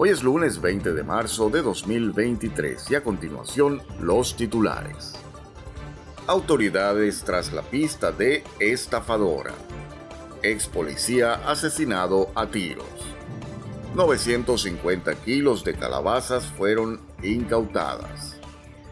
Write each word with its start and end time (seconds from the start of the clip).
Hoy 0.00 0.10
es 0.10 0.22
lunes 0.22 0.60
20 0.60 0.92
de 0.92 1.02
marzo 1.02 1.50
de 1.50 1.60
2023 1.60 2.88
y 2.88 2.94
a 2.94 3.02
continuación 3.02 3.82
los 3.98 4.36
titulares. 4.36 5.14
Autoridades 6.28 7.24
tras 7.24 7.52
la 7.52 7.62
pista 7.62 8.12
de 8.12 8.44
estafadora. 8.60 9.54
Ex 10.44 10.68
policía 10.68 11.34
asesinado 11.50 12.28
a 12.36 12.46
tiros. 12.46 12.86
950 13.96 15.16
kilos 15.16 15.64
de 15.64 15.74
calabazas 15.74 16.46
fueron 16.46 17.00
incautadas. 17.24 18.38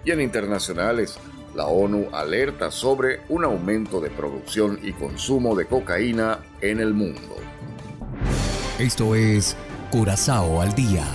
Y 0.05 0.11
en 0.11 0.21
internacionales, 0.21 1.21
la 1.55 1.67
ONU 1.67 2.09
alerta 2.13 2.73
sobre 2.73 3.21
un 3.29 3.45
aumento 3.45 4.01
de 4.01 4.11
producción 4.11 4.81
y 4.83 4.93
consumo 4.93 5.55
de 5.55 5.67
cocaína 5.67 6.41
en 6.61 6.81
el 6.81 6.95
mundo. 6.95 7.37
Esto 8.81 9.15
es 9.15 9.57
Curazao 9.91 10.61
al 10.61 10.75
día 10.75 11.07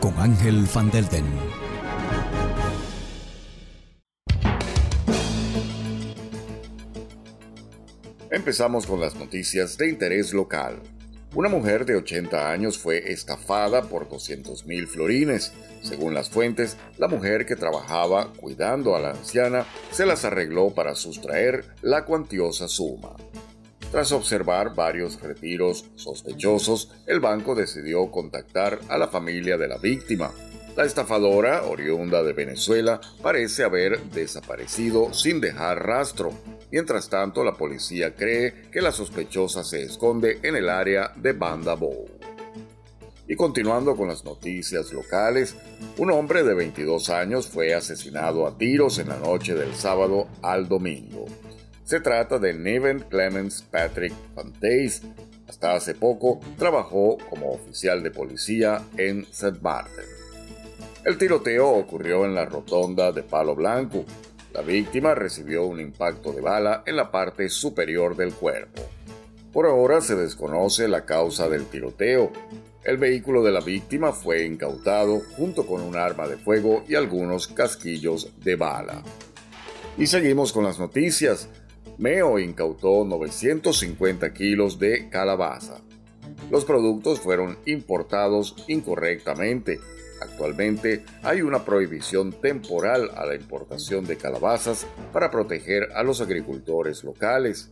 con 0.00 0.18
Ángel 0.18 0.66
Van 0.74 0.90
Delden. 0.90 1.26
Empezamos 8.30 8.86
con 8.86 9.00
las 9.02 9.16
noticias 9.16 9.76
de 9.76 9.90
interés 9.90 10.32
local. 10.32 10.80
Una 11.34 11.50
mujer 11.50 11.84
de 11.84 11.96
80 11.96 12.50
años 12.50 12.78
fue 12.78 13.12
estafada 13.12 13.82
por 13.82 14.08
200 14.08 14.64
mil 14.64 14.88
florines. 14.88 15.52
Según 15.82 16.14
las 16.14 16.30
fuentes, 16.30 16.78
la 16.96 17.08
mujer 17.08 17.44
que 17.44 17.54
trabajaba 17.54 18.32
cuidando 18.32 18.96
a 18.96 19.00
la 19.00 19.10
anciana 19.10 19.66
se 19.90 20.06
las 20.06 20.24
arregló 20.24 20.70
para 20.74 20.94
sustraer 20.94 21.66
la 21.82 22.06
cuantiosa 22.06 22.66
suma. 22.66 23.14
Tras 23.90 24.12
observar 24.12 24.74
varios 24.74 25.20
retiros 25.22 25.86
sospechosos, 25.94 26.92
el 27.06 27.20
banco 27.20 27.54
decidió 27.54 28.10
contactar 28.10 28.80
a 28.88 28.98
la 28.98 29.08
familia 29.08 29.56
de 29.56 29.68
la 29.68 29.78
víctima. 29.78 30.32
La 30.76 30.84
estafadora, 30.84 31.62
oriunda 31.62 32.22
de 32.22 32.34
Venezuela, 32.34 33.00
parece 33.22 33.64
haber 33.64 33.98
desaparecido 34.10 35.14
sin 35.14 35.40
dejar 35.40 35.86
rastro. 35.86 36.32
Mientras 36.70 37.08
tanto, 37.08 37.44
la 37.44 37.54
policía 37.54 38.14
cree 38.14 38.68
que 38.70 38.82
la 38.82 38.92
sospechosa 38.92 39.64
se 39.64 39.82
esconde 39.82 40.40
en 40.42 40.56
el 40.56 40.68
área 40.68 41.12
de 41.16 41.32
Banda 41.32 41.74
Bow. 41.74 42.06
Y 43.28 43.36
continuando 43.36 43.96
con 43.96 44.08
las 44.08 44.24
noticias 44.24 44.92
locales, 44.92 45.56
un 45.96 46.10
hombre 46.10 46.42
de 46.42 46.54
22 46.54 47.08
años 47.10 47.48
fue 47.48 47.72
asesinado 47.72 48.46
a 48.46 48.58
tiros 48.58 48.98
en 48.98 49.08
la 49.08 49.16
noche 49.16 49.54
del 49.54 49.74
sábado 49.74 50.28
al 50.42 50.68
domingo. 50.68 51.26
Se 51.86 52.00
trata 52.00 52.40
de 52.40 52.52
Neven 52.52 52.98
Clemens 52.98 53.62
Patrick 53.62 54.12
Fantays. 54.34 55.02
Hasta 55.48 55.74
hace 55.74 55.94
poco 55.94 56.40
trabajó 56.58 57.16
como 57.30 57.52
oficial 57.52 58.02
de 58.02 58.10
policía 58.10 58.82
en 58.96 59.20
St. 59.30 59.60
Martin. 59.62 60.02
El 61.04 61.16
tiroteo 61.16 61.68
ocurrió 61.68 62.24
en 62.24 62.34
la 62.34 62.44
rotonda 62.44 63.12
de 63.12 63.22
Palo 63.22 63.54
Blanco. 63.54 64.04
La 64.52 64.62
víctima 64.62 65.14
recibió 65.14 65.64
un 65.66 65.78
impacto 65.78 66.32
de 66.32 66.40
bala 66.40 66.82
en 66.86 66.96
la 66.96 67.12
parte 67.12 67.48
superior 67.48 68.16
del 68.16 68.34
cuerpo. 68.34 68.82
Por 69.52 69.66
ahora 69.66 70.00
se 70.00 70.16
desconoce 70.16 70.88
la 70.88 71.04
causa 71.04 71.48
del 71.48 71.66
tiroteo. 71.66 72.32
El 72.82 72.96
vehículo 72.96 73.44
de 73.44 73.52
la 73.52 73.60
víctima 73.60 74.12
fue 74.12 74.44
incautado 74.44 75.20
junto 75.36 75.64
con 75.64 75.82
un 75.82 75.94
arma 75.94 76.26
de 76.26 76.36
fuego 76.36 76.82
y 76.88 76.96
algunos 76.96 77.46
casquillos 77.46 78.32
de 78.42 78.56
bala. 78.56 79.04
Y 79.96 80.08
seguimos 80.08 80.52
con 80.52 80.64
las 80.64 80.80
noticias. 80.80 81.48
Meo 81.98 82.38
incautó 82.38 83.04
950 83.04 84.32
kilos 84.32 84.78
de 84.78 85.08
calabaza. 85.08 85.80
Los 86.50 86.64
productos 86.64 87.20
fueron 87.20 87.58
importados 87.66 88.54
incorrectamente. 88.68 89.80
Actualmente 90.20 91.04
hay 91.22 91.42
una 91.42 91.64
prohibición 91.64 92.32
temporal 92.32 93.10
a 93.16 93.26
la 93.26 93.34
importación 93.34 94.06
de 94.06 94.16
calabazas 94.16 94.86
para 95.12 95.30
proteger 95.30 95.90
a 95.94 96.02
los 96.02 96.20
agricultores 96.20 97.04
locales. 97.04 97.70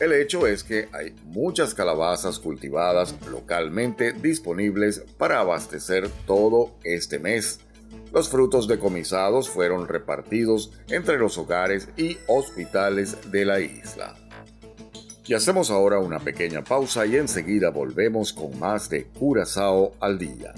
El 0.00 0.12
hecho 0.12 0.46
es 0.46 0.64
que 0.64 0.88
hay 0.92 1.14
muchas 1.24 1.72
calabazas 1.74 2.38
cultivadas 2.38 3.14
localmente 3.30 4.12
disponibles 4.12 5.04
para 5.18 5.40
abastecer 5.40 6.08
todo 6.26 6.74
este 6.82 7.18
mes. 7.18 7.60
Los 8.14 8.28
frutos 8.28 8.68
decomisados 8.68 9.50
fueron 9.50 9.88
repartidos 9.88 10.70
entre 10.88 11.18
los 11.18 11.36
hogares 11.36 11.88
y 11.96 12.16
hospitales 12.28 13.16
de 13.32 13.44
la 13.44 13.58
isla. 13.58 14.14
Y 15.26 15.34
hacemos 15.34 15.68
ahora 15.68 15.98
una 15.98 16.20
pequeña 16.20 16.62
pausa 16.62 17.06
y 17.06 17.16
enseguida 17.16 17.70
volvemos 17.70 18.32
con 18.32 18.56
más 18.56 18.88
de 18.88 19.06
Curazao 19.06 19.94
al 20.00 20.16
día. 20.16 20.54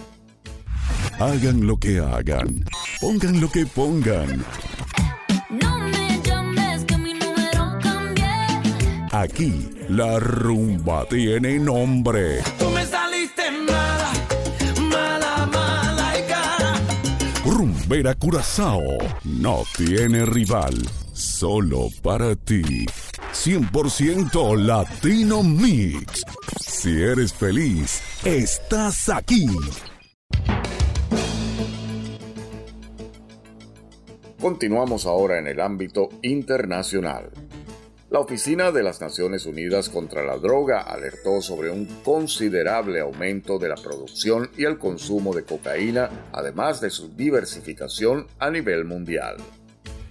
Hagan 1.18 1.66
lo 1.66 1.78
que 1.78 1.98
hagan, 1.98 2.62
pongan 3.00 3.40
lo 3.40 3.50
que 3.50 3.64
pongan. 3.64 4.44
No 5.48 5.78
me 5.78 6.20
llames 6.22 6.84
que 6.84 6.98
mi 6.98 7.14
número 7.14 7.78
cambié. 7.80 8.26
Aquí 9.12 9.70
la 9.88 10.18
rumba 10.18 11.06
tiene 11.08 11.58
nombre. 11.58 12.42
Rumbera 17.88 18.16
Curazao 18.16 18.82
no 19.22 19.62
tiene 19.76 20.26
rival, 20.26 20.74
solo 21.12 21.86
para 22.02 22.34
ti. 22.34 22.84
100% 23.32 24.56
Latino 24.56 25.44
Mix. 25.44 26.24
Si 26.58 27.00
eres 27.00 27.32
feliz, 27.32 28.02
estás 28.24 29.08
aquí. 29.08 29.46
Continuamos 34.40 35.06
ahora 35.06 35.38
en 35.38 35.46
el 35.46 35.60
ámbito 35.60 36.08
internacional. 36.22 37.30
La 38.16 38.20
Oficina 38.20 38.72
de 38.72 38.82
las 38.82 39.02
Naciones 39.02 39.44
Unidas 39.44 39.90
contra 39.90 40.24
la 40.24 40.38
Droga 40.38 40.80
alertó 40.80 41.42
sobre 41.42 41.68
un 41.68 41.84
considerable 42.02 43.00
aumento 43.00 43.58
de 43.58 43.68
la 43.68 43.74
producción 43.74 44.50
y 44.56 44.64
el 44.64 44.78
consumo 44.78 45.34
de 45.34 45.44
cocaína, 45.44 46.08
además 46.32 46.80
de 46.80 46.88
su 46.88 47.14
diversificación 47.14 48.26
a 48.38 48.50
nivel 48.50 48.86
mundial. 48.86 49.36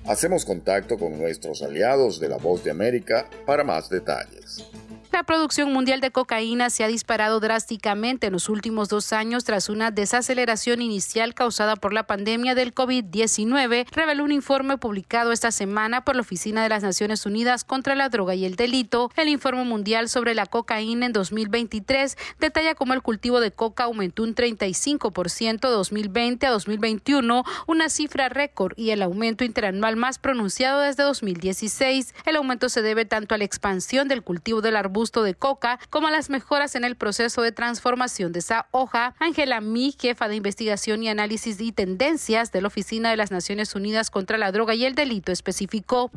Hacemos 0.05 0.45
contacto 0.45 0.99
con 0.99 1.17
nuestros 1.17 1.63
aliados 1.63 2.19
de 2.19 2.29
la 2.29 2.37
Voz 2.37 2.63
de 2.63 2.69
América 2.69 3.27
para 3.43 3.63
más 3.63 3.89
detalles. 3.89 4.69
La 5.15 5.23
producción 5.23 5.71
mundial 5.71 6.01
de 6.01 6.11
cocaína 6.11 6.69
se 6.69 6.83
ha 6.83 6.89
disparado 6.89 7.39
drásticamente 7.39 8.27
en 8.27 8.33
los 8.33 8.49
últimos 8.49 8.89
dos 8.89 9.13
años 9.13 9.45
tras 9.45 9.69
una 9.69 9.89
desaceleración 9.89 10.81
inicial 10.81 11.33
causada 11.33 11.77
por 11.77 11.93
la 11.93 12.05
pandemia 12.05 12.53
del 12.53 12.75
COVID-19, 12.75 13.87
reveló 13.93 14.25
un 14.25 14.33
informe 14.33 14.77
publicado 14.77 15.31
esta 15.31 15.51
semana 15.53 16.03
por 16.03 16.17
la 16.17 16.21
Oficina 16.23 16.63
de 16.63 16.67
las 16.67 16.83
Naciones 16.83 17.25
Unidas 17.25 17.63
contra 17.63 17.95
la 17.95 18.09
Droga 18.09 18.35
y 18.35 18.43
el 18.43 18.57
Delito. 18.57 19.09
El 19.15 19.29
informe 19.29 19.63
mundial 19.63 20.09
sobre 20.09 20.35
la 20.35 20.47
cocaína 20.47 21.05
en 21.05 21.13
2023 21.13 22.17
detalla 22.41 22.75
cómo 22.75 22.93
el 22.93 23.01
cultivo 23.01 23.39
de 23.39 23.51
coca 23.51 23.85
aumentó 23.85 24.21
un 24.21 24.35
35% 24.35 25.61
de 25.61 25.69
2020 25.69 26.45
a 26.45 26.51
2021, 26.51 27.45
una 27.67 27.87
cifra 27.87 28.27
récord 28.27 28.73
y 28.75 28.89
el 28.89 29.01
aumento 29.01 29.45
interanual 29.45 29.95
más 29.95 30.19
pronunciado 30.19 30.81
desde 30.81 31.03
2016. 31.03 32.13
El 32.25 32.35
aumento 32.35 32.67
se 32.67 32.81
debe 32.81 33.05
tanto 33.05 33.33
a 33.33 33.37
la 33.37 33.45
expansión 33.45 34.09
del 34.09 34.21
cultivo 34.21 34.59
del 34.59 34.75
arbusto 34.75 35.04
de 35.05 35.35
coca, 35.35 35.79
como 35.89 36.09
las 36.09 36.29
mejoras 36.29 36.75
en 36.75 36.83
el 36.83 36.95
proceso 36.95 37.41
de 37.41 37.51
transformación 37.51 38.31
de 38.31 38.39
esa 38.39 38.67
hoja. 38.71 39.13
Ángela 39.19 39.61
Mi, 39.61 39.95
jefa 39.97 40.27
de 40.27 40.35
investigación 40.35 41.03
y 41.03 41.09
análisis 41.09 41.61
y 41.61 41.71
tendencias 41.71 42.51
de 42.51 42.61
la 42.61 42.67
Oficina 42.67 43.09
de 43.11 43.17
las 43.17 43.31
Naciones 43.31 43.75
Unidas 43.75 44.09
contra 44.09 44.37
la 44.37 44.51
Droga 44.51 44.73
y 44.73 44.85
el 44.85 44.95
Delito, 44.95 45.31
especificó. 45.31 46.11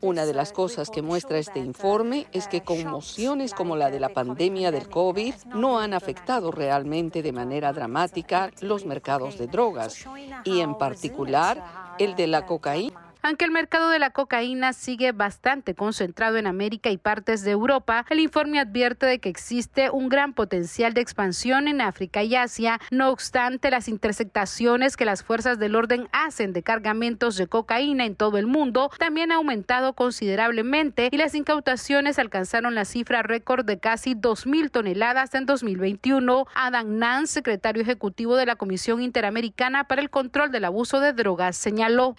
Una 0.00 0.26
de 0.26 0.34
las 0.34 0.52
cosas 0.52 0.90
que 0.90 1.02
muestra 1.02 1.38
este 1.38 1.60
informe 1.60 2.26
es 2.32 2.48
que 2.48 2.62
conmociones 2.62 3.54
como 3.54 3.76
la 3.76 3.90
de 3.90 4.00
la 4.00 4.10
pandemia 4.10 4.70
del 4.70 4.88
COVID 4.88 5.34
no 5.54 5.78
han 5.78 5.94
afectado 5.94 6.50
realmente 6.50 7.22
de 7.22 7.32
manera 7.32 7.72
dramática 7.72 8.50
los 8.60 8.84
mercados 8.84 9.38
de 9.38 9.46
drogas 9.46 10.04
y 10.44 10.60
en 10.60 10.76
particular 10.76 11.94
el 11.98 12.16
de 12.16 12.26
la 12.26 12.46
cocaína 12.46 13.05
Aunque 13.26 13.44
el 13.44 13.50
mercado 13.50 13.90
de 13.90 13.98
la 13.98 14.10
cocaína 14.10 14.72
sigue 14.72 15.10
bastante 15.10 15.74
concentrado 15.74 16.36
en 16.36 16.46
América 16.46 16.90
y 16.90 16.96
partes 16.96 17.42
de 17.42 17.50
Europa, 17.50 18.06
el 18.08 18.20
informe 18.20 18.60
advierte 18.60 19.04
de 19.04 19.18
que 19.18 19.28
existe 19.28 19.90
un 19.90 20.08
gran 20.08 20.32
potencial 20.32 20.94
de 20.94 21.00
expansión 21.00 21.66
en 21.66 21.80
África 21.80 22.22
y 22.22 22.36
Asia. 22.36 22.78
No 22.92 23.10
obstante, 23.10 23.72
las 23.72 23.88
interceptaciones 23.88 24.96
que 24.96 25.04
las 25.04 25.24
fuerzas 25.24 25.58
del 25.58 25.74
orden 25.74 26.06
hacen 26.12 26.52
de 26.52 26.62
cargamentos 26.62 27.36
de 27.36 27.48
cocaína 27.48 28.04
en 28.04 28.14
todo 28.14 28.38
el 28.38 28.46
mundo 28.46 28.92
también 28.96 29.32
ha 29.32 29.38
aumentado 29.38 29.94
considerablemente 29.94 31.08
y 31.10 31.16
las 31.16 31.34
incautaciones 31.34 32.20
alcanzaron 32.20 32.76
la 32.76 32.84
cifra 32.84 33.24
récord 33.24 33.64
de 33.64 33.80
casi 33.80 34.14
2.000 34.14 34.70
toneladas 34.70 35.34
en 35.34 35.46
2021. 35.46 36.46
Adam 36.54 36.98
Nance, 36.98 37.32
secretario 37.32 37.82
ejecutivo 37.82 38.36
de 38.36 38.46
la 38.46 38.54
Comisión 38.54 39.02
Interamericana 39.02 39.82
para 39.88 40.00
el 40.00 40.10
Control 40.10 40.52
del 40.52 40.64
Abuso 40.64 41.00
de 41.00 41.12
Drogas, 41.12 41.56
señaló. 41.56 42.14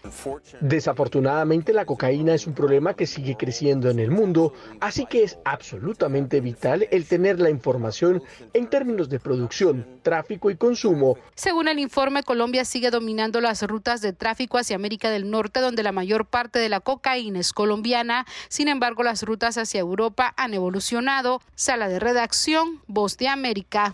Desafortunadamente, 0.98 1.74
la 1.74 1.86
cocaína 1.86 2.34
es 2.34 2.48
un 2.48 2.56
problema 2.56 2.96
que 2.96 3.06
sigue 3.06 3.38
creciendo 3.38 3.92
en 3.92 4.00
el 4.00 4.10
mundo, 4.10 4.54
así 4.80 5.06
que 5.06 5.22
es 5.22 5.38
absolutamente 5.46 6.42
vital 6.42 6.88
el 6.90 7.06
tener 7.06 7.40
la 7.40 7.52
información 7.52 8.24
en 8.56 8.68
términos 8.68 9.08
de 9.08 9.20
producción, 9.20 9.86
tráfico 10.02 10.50
y 10.50 10.56
consumo. 10.56 11.16
Según 11.36 11.68
el 11.68 11.78
informe, 11.78 12.24
Colombia 12.24 12.66
sigue 12.66 12.90
dominando 12.90 13.42
las 13.42 13.62
rutas 13.62 14.02
de 14.02 14.12
tráfico 14.12 14.58
hacia 14.58 14.76
América 14.76 15.12
del 15.12 15.30
Norte, 15.30 15.60
donde 15.60 15.84
la 15.84 15.92
mayor 15.92 16.26
parte 16.26 16.58
de 16.58 16.70
la 16.70 16.80
cocaína 16.80 17.42
es 17.42 17.54
colombiana. 17.54 18.26
Sin 18.50 18.68
embargo, 18.68 19.04
las 19.04 19.22
rutas 19.22 19.60
hacia 19.60 19.82
Europa 19.82 20.34
han 20.36 20.56
evolucionado. 20.56 21.42
Sala 21.54 21.90
de 21.90 22.00
redacción, 22.00 22.82
Voz 22.88 23.18
de 23.18 23.28
América. 23.28 23.94